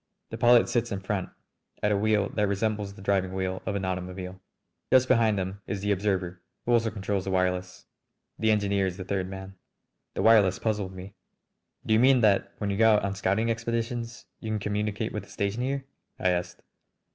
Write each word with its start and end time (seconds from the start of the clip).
The 0.31 0.37
pilot 0.39 0.67
sits 0.67 0.91
in 0.91 0.99
front 1.01 1.29
at 1.83 1.91
a 1.91 1.95
wheel 1.95 2.29
that 2.29 2.47
resembles 2.47 2.95
the 2.95 3.03
driving 3.03 3.35
wheel 3.35 3.61
of 3.67 3.75
an 3.75 3.85
automobile. 3.85 4.41
Just 4.91 5.07
behind 5.07 5.39
him 5.39 5.61
is 5.67 5.81
the 5.81 5.91
observer, 5.91 6.41
who 6.65 6.71
also 6.73 6.89
controls 6.89 7.25
the 7.25 7.29
wireless. 7.29 7.85
The 8.39 8.49
engineer 8.49 8.87
is 8.87 8.97
the 8.97 9.05
third 9.05 9.29
man. 9.29 9.57
The 10.15 10.23
wireless 10.23 10.57
puzzled 10.57 10.95
me. 10.95 11.13
"Do 11.85 11.93
you 11.93 11.99
mean 11.99 12.21
that 12.21 12.51
when 12.57 12.71
you 12.71 12.77
go 12.77 12.93
out 12.95 13.03
on 13.05 13.13
scouting 13.13 13.51
expeditions 13.51 14.25
you 14.39 14.49
can 14.49 14.57
communicate 14.57 15.13
with 15.13 15.21
the 15.25 15.29
station 15.29 15.61
here?" 15.61 15.85
I 16.17 16.29
asked. 16.31 16.63